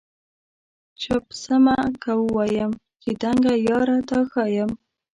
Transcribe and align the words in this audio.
چپ 1.01 1.25
سمه 1.43 1.77
که 2.01 2.11
ووایم 2.19 2.71
چي 3.01 3.11
دنګه 3.21 3.53
یاره 3.67 3.97
تا 4.09 4.19
ښایم؟ 4.31 4.71